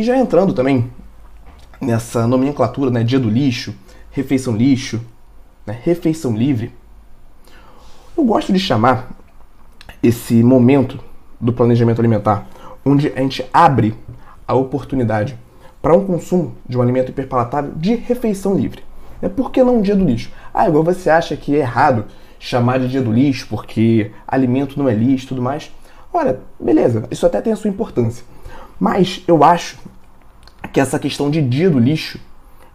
E 0.00 0.02
já 0.02 0.16
entrando 0.16 0.54
também 0.54 0.90
nessa 1.78 2.26
nomenclatura, 2.26 2.90
né, 2.90 3.04
dia 3.04 3.20
do 3.20 3.28
lixo, 3.28 3.74
refeição 4.10 4.56
lixo, 4.56 4.98
né, 5.66 5.78
refeição 5.82 6.34
livre, 6.34 6.72
eu 8.16 8.24
gosto 8.24 8.50
de 8.50 8.58
chamar 8.58 9.10
esse 10.02 10.42
momento 10.42 10.98
do 11.38 11.52
planejamento 11.52 11.98
alimentar, 11.98 12.48
onde 12.82 13.08
a 13.08 13.20
gente 13.20 13.44
abre 13.52 13.94
a 14.48 14.54
oportunidade 14.54 15.38
para 15.82 15.94
um 15.94 16.06
consumo 16.06 16.54
de 16.66 16.78
um 16.78 16.82
alimento 16.82 17.10
hiperpalatável 17.10 17.72
de 17.76 17.94
refeição 17.94 18.54
livre. 18.54 18.89
Né? 19.20 19.28
Por 19.28 19.50
que 19.50 19.62
não 19.62 19.76
um 19.76 19.82
dia 19.82 19.96
do 19.96 20.04
lixo? 20.04 20.30
Ah, 20.52 20.68
igual 20.68 20.84
você 20.84 21.10
acha 21.10 21.36
que 21.36 21.54
é 21.54 21.60
errado 21.60 22.06
chamar 22.38 22.80
de 22.80 22.88
dia 22.88 23.02
do 23.02 23.12
lixo 23.12 23.46
porque 23.48 24.12
alimento 24.26 24.78
não 24.78 24.88
é 24.88 24.94
lixo 24.94 25.26
e 25.26 25.28
tudo 25.28 25.42
mais. 25.42 25.70
Olha, 26.12 26.40
beleza, 26.58 27.06
isso 27.10 27.26
até 27.26 27.40
tem 27.40 27.52
a 27.52 27.56
sua 27.56 27.70
importância. 27.70 28.24
Mas 28.78 29.22
eu 29.28 29.44
acho 29.44 29.78
que 30.72 30.80
essa 30.80 30.98
questão 30.98 31.30
de 31.30 31.42
dia 31.42 31.70
do 31.70 31.78
lixo 31.78 32.18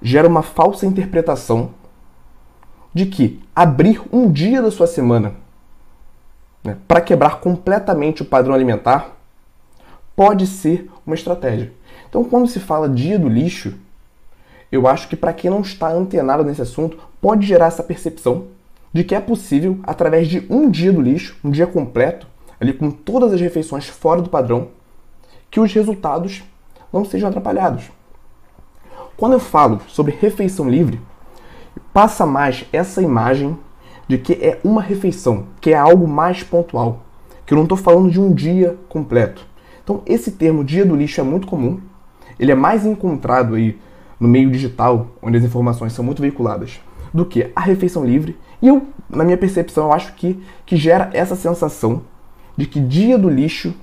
gera 0.01 0.27
uma 0.27 0.43
falsa 0.43 0.85
interpretação 0.85 1.71
de 2.93 3.05
que 3.05 3.41
abrir 3.55 4.01
um 4.11 4.31
dia 4.31 4.61
da 4.61 4.71
sua 4.71 4.87
semana 4.87 5.33
né, 6.63 6.77
para 6.87 7.01
quebrar 7.01 7.39
completamente 7.39 8.21
o 8.21 8.25
padrão 8.25 8.53
alimentar 8.53 9.17
pode 10.15 10.47
ser 10.47 10.89
uma 11.05 11.15
estratégia. 11.15 11.73
Então, 12.07 12.23
quando 12.23 12.47
se 12.47 12.59
fala 12.59 12.87
dia 12.87 13.19
do 13.19 13.27
lixo, 13.27 13.77
eu 14.71 14.87
acho 14.87 15.07
que 15.07 15.15
para 15.15 15.33
quem 15.33 15.49
não 15.49 15.61
está 15.61 15.91
antenado 15.91 16.43
nesse 16.43 16.61
assunto, 16.61 16.97
pode 17.21 17.45
gerar 17.45 17.67
essa 17.67 17.83
percepção 17.83 18.45
de 18.93 19.03
que 19.03 19.13
é 19.13 19.19
possível, 19.19 19.79
através 19.83 20.27
de 20.27 20.45
um 20.49 20.69
dia 20.69 20.91
do 20.91 21.01
lixo, 21.01 21.37
um 21.43 21.51
dia 21.51 21.67
completo, 21.67 22.27
ali 22.59 22.71
com 22.73 22.89
todas 22.89 23.33
as 23.33 23.41
refeições 23.41 23.87
fora 23.87 24.21
do 24.21 24.29
padrão, 24.29 24.69
que 25.51 25.59
os 25.59 25.73
resultados 25.73 26.43
não 26.91 27.03
sejam 27.03 27.29
atrapalhados. 27.29 27.91
Quando 29.17 29.33
eu 29.33 29.39
falo 29.39 29.81
sobre 29.87 30.17
refeição 30.19 30.69
livre, 30.69 31.01
passa 31.93 32.25
mais 32.25 32.65
essa 32.71 33.01
imagem 33.01 33.57
de 34.07 34.17
que 34.17 34.33
é 34.33 34.59
uma 34.63 34.81
refeição, 34.81 35.47
que 35.59 35.71
é 35.71 35.77
algo 35.77 36.07
mais 36.07 36.43
pontual, 36.43 37.01
que 37.45 37.53
eu 37.53 37.55
não 37.55 37.63
estou 37.63 37.77
falando 37.77 38.09
de 38.09 38.19
um 38.19 38.33
dia 38.33 38.77
completo. 38.87 39.45
Então, 39.83 40.01
esse 40.05 40.31
termo 40.31 40.63
dia 40.63 40.85
do 40.85 40.95
lixo 40.95 41.19
é 41.21 41.23
muito 41.23 41.47
comum, 41.47 41.79
ele 42.39 42.51
é 42.51 42.55
mais 42.55 42.85
encontrado 42.85 43.55
aí 43.55 43.79
no 44.19 44.27
meio 44.27 44.49
digital, 44.49 45.07
onde 45.21 45.37
as 45.37 45.43
informações 45.43 45.93
são 45.93 46.03
muito 46.03 46.21
veiculadas, 46.21 46.79
do 47.13 47.25
que 47.25 47.51
a 47.55 47.61
refeição 47.61 48.05
livre. 48.05 48.37
E 48.61 48.67
eu, 48.67 48.87
na 49.09 49.23
minha 49.23 49.37
percepção, 49.37 49.85
eu 49.85 49.93
acho 49.93 50.13
que, 50.13 50.41
que 50.65 50.75
gera 50.75 51.09
essa 51.13 51.35
sensação 51.35 52.01
de 52.57 52.65
que 52.65 52.79
dia 52.79 53.17
do 53.17 53.29
lixo, 53.29 53.73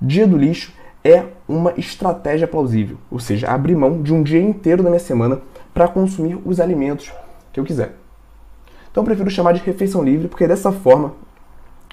dia 0.00 0.26
do 0.26 0.36
lixo 0.36 0.72
é 1.04 1.24
uma 1.48 1.72
estratégia 1.76 2.46
plausível, 2.46 2.96
ou 3.10 3.18
seja, 3.18 3.48
abrir 3.48 3.76
mão 3.76 4.02
de 4.02 4.12
um 4.12 4.22
dia 4.22 4.40
inteiro 4.40 4.82
da 4.82 4.88
minha 4.88 5.00
semana 5.00 5.40
para 5.74 5.88
consumir 5.88 6.38
os 6.44 6.60
alimentos 6.60 7.12
que 7.52 7.58
eu 7.58 7.64
quiser. 7.64 7.96
Então 8.90 9.02
eu 9.02 9.06
prefiro 9.06 9.30
chamar 9.30 9.52
de 9.52 9.60
refeição 9.60 10.04
livre, 10.04 10.28
porque 10.28 10.46
dessa 10.46 10.70
forma 10.70 11.14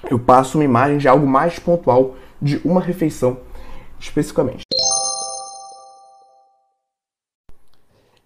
eu 0.08 0.18
passo 0.18 0.58
uma 0.58 0.64
imagem 0.64 0.98
de 0.98 1.08
algo 1.08 1.26
mais 1.26 1.58
pontual 1.58 2.14
de 2.40 2.60
uma 2.64 2.80
refeição 2.80 3.38
especificamente. 3.98 4.64